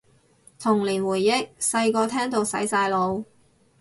[0.57, 3.23] 童年回憶，細個聽到洗晒腦